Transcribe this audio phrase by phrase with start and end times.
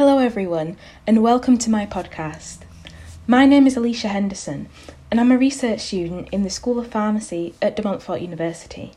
[0.00, 2.60] Hello, everyone, and welcome to my podcast.
[3.26, 4.70] My name is Alicia Henderson,
[5.10, 8.92] and I'm a research student in the School of Pharmacy at De Montfort University.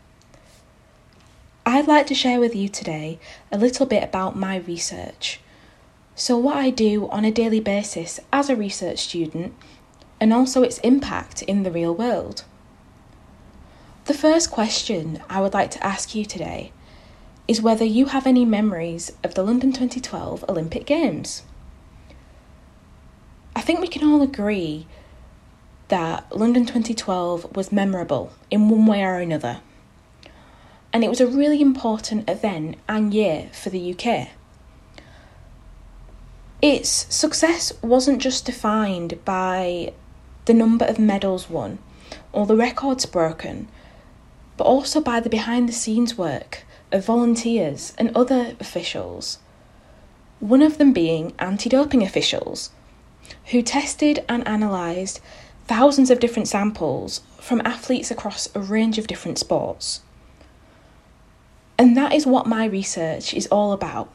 [1.66, 3.20] I'd like to share with you today
[3.52, 5.42] a little bit about my research.
[6.16, 9.54] So, what I do on a daily basis as a research student,
[10.22, 12.46] and also its impact in the real world.
[14.06, 16.72] The first question I would like to ask you today
[17.48, 21.44] is whether you have any memories of the London 2012 Olympic Games.
[23.56, 24.88] I think we can all agree
[25.90, 29.60] that London 2012 was memorable in one way or another.
[30.92, 34.30] And it was a really important event and year for the UK.
[36.62, 39.92] Its success wasn't just defined by
[40.46, 41.80] the number of medals won
[42.32, 43.68] or the records broken,
[44.56, 49.40] but also by the behind the scenes work of volunteers and other officials.
[50.40, 52.72] One of them being anti doping officials,
[53.48, 55.20] who tested and analysed
[55.66, 60.02] thousands of different samples from athletes across a range of different sports.
[61.78, 64.14] And that is what my research is all about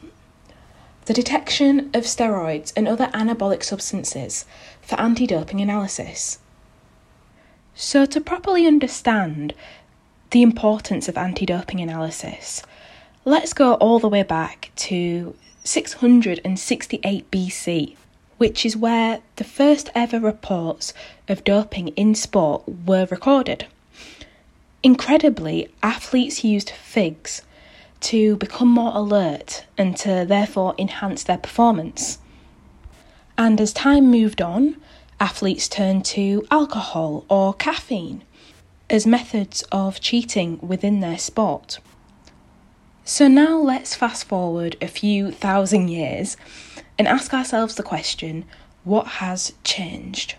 [1.09, 4.45] the detection of steroids and other anabolic substances
[4.79, 6.37] for anti doping analysis.
[7.73, 9.55] So, to properly understand
[10.29, 12.61] the importance of anti doping analysis,
[13.25, 17.95] let's go all the way back to 668 BC,
[18.37, 20.93] which is where the first ever reports
[21.27, 23.67] of doping in sport were recorded.
[24.81, 27.41] Incredibly, athletes used figs
[27.99, 32.19] to become more alert and to therefore enhance their performance.
[33.37, 34.77] And as time moved on,
[35.19, 38.23] athletes turned to alcohol or caffeine
[38.89, 41.79] as methods of cheating within their sport.
[43.09, 46.37] So now let's fast forward a few thousand years
[46.95, 48.45] and ask ourselves the question
[48.83, 50.35] what has changed?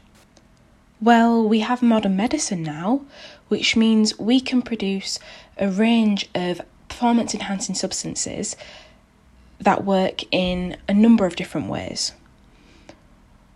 [1.01, 3.01] Well, we have modern medicine now,
[3.49, 5.19] which means we can produce
[5.59, 8.55] a range of performance enhancing substances
[9.59, 12.12] that work in a number of different ways.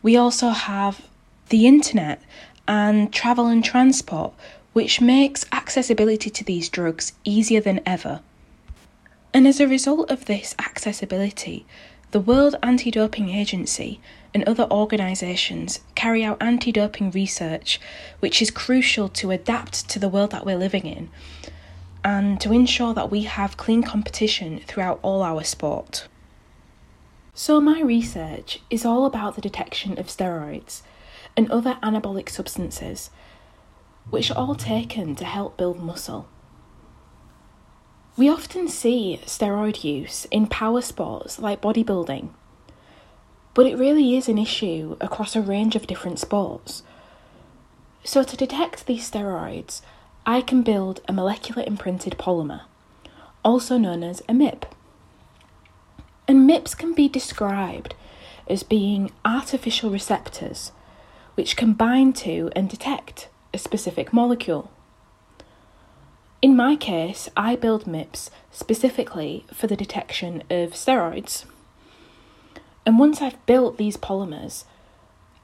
[0.02, 1.06] We also have
[1.50, 2.20] the internet
[2.66, 4.34] and travel and transport,
[4.72, 8.20] which makes accessibility to these drugs easier than ever.
[9.34, 11.66] And as a result of this accessibility,
[12.12, 14.00] the World Anti Doping Agency
[14.32, 17.80] and other organisations carry out anti doping research,
[18.20, 21.10] which is crucial to adapt to the world that we're living in
[22.04, 26.06] and to ensure that we have clean competition throughout all our sport.
[27.34, 30.82] So, my research is all about the detection of steroids
[31.36, 33.10] and other anabolic substances
[34.10, 36.28] which are all taken to help build muscle.
[38.16, 42.28] We often see steroid use in power sports like bodybuilding,
[43.54, 46.82] but it really is an issue across a range of different sports.
[48.04, 49.80] So, to detect these steroids,
[50.24, 52.62] I can build a molecular imprinted polymer,
[53.44, 54.64] also known as a MIP.
[56.28, 57.94] And MIPs can be described
[58.46, 60.70] as being artificial receptors
[61.34, 64.70] which can bind to and detect a specific molecule.
[66.44, 71.46] In my case, I build MIPS specifically for the detection of steroids.
[72.84, 74.64] And once I've built these polymers,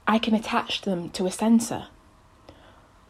[0.05, 1.87] I can attach them to a sensor,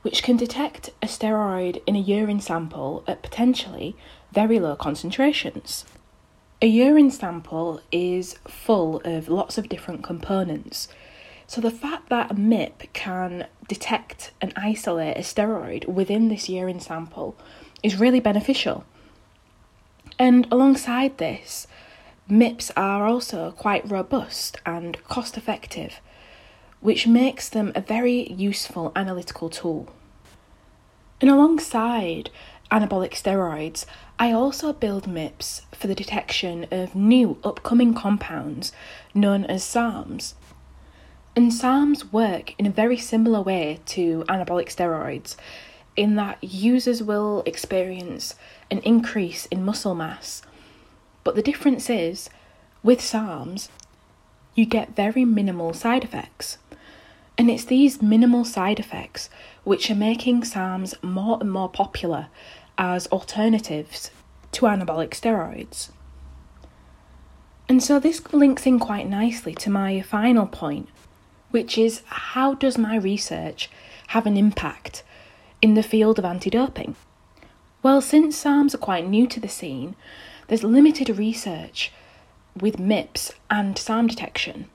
[0.03, 3.97] which can detect a steroid in a urine sample at potentially
[4.31, 5.83] very low concentrations.
[6.61, 10.87] A urine sample is full of lots of different components,
[11.45, 16.79] so the fact that a MIP can detect and isolate a steroid within this urine
[16.79, 17.35] sample
[17.83, 18.83] is really beneficial.
[20.19, 21.67] And alongside this,
[22.29, 25.99] MIPs are also quite robust and cost effective,
[26.79, 29.93] which makes them a very useful analytical tool.
[31.19, 32.29] And alongside
[32.71, 33.85] anabolic steroids,
[34.17, 38.71] I also build MIPs for the detection of new upcoming compounds
[39.13, 40.35] known as SARMs,
[41.35, 45.35] and SARMs work in a very similar way to anabolic steroids,
[46.01, 48.33] in that users will experience
[48.71, 50.41] an increase in muscle mass.
[51.23, 52.27] But the difference is,
[52.81, 53.69] with SARMs,
[54.55, 56.57] you get very minimal side effects.
[57.37, 59.29] And it's these minimal side effects
[59.63, 62.29] which are making SARMs more and more popular
[62.79, 64.09] as alternatives
[64.53, 65.91] to anabolic steroids.
[67.69, 70.89] And so this links in quite nicely to my final point,
[71.51, 73.69] which is how does my research
[74.07, 75.03] have an impact
[75.61, 76.95] in the field of anti doping?
[77.83, 79.95] Well, since SARMs are quite new to the scene,
[80.47, 81.91] there's limited research
[82.59, 84.69] with MIPS and SARM detection.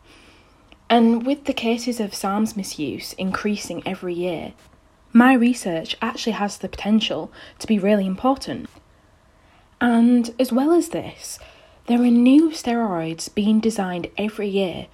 [0.89, 4.55] And with the cases of SARMs misuse increasing every year,
[5.13, 8.69] my research actually has the potential to be really important.
[9.81, 11.39] And as well as this,
[11.87, 14.87] there are new steroids being designed every year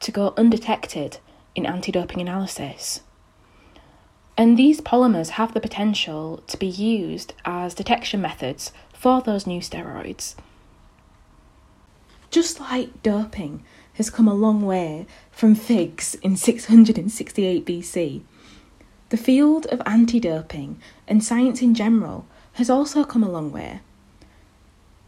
[0.00, 1.18] to go undetected
[1.54, 3.00] in anti doping analysis.
[4.38, 9.60] And these polymers have the potential to be used as detection methods for those new
[9.60, 10.36] steroids.
[12.30, 13.64] Just like doping
[13.94, 18.22] has come a long way from figs in 668 BC,
[19.08, 23.80] the field of anti doping and science in general has also come a long way.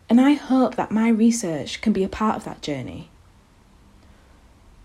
[0.09, 3.11] And I hope that my research can be a part of that journey.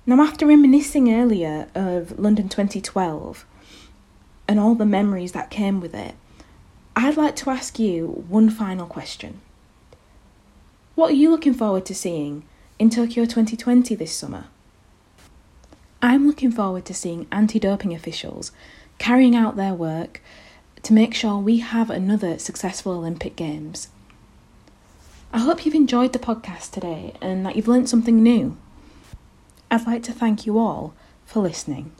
[0.05, 3.43] Now, after reminiscing earlier of London 2012
[4.47, 6.15] and all the memories that came with it,
[6.95, 9.41] I'd like to ask you one final question.
[10.95, 12.45] What are you looking forward to seeing
[12.79, 14.45] in Tokyo 2020 this summer?
[16.01, 18.51] I'm looking forward to seeing anti doping officials
[18.97, 20.21] carrying out their work
[20.83, 23.89] to make sure we have another successful Olympic Games.
[25.33, 28.55] I hope you've enjoyed the podcast today and that you've learnt something new.
[29.69, 30.93] I'd like to thank you all
[31.25, 31.91] for listening.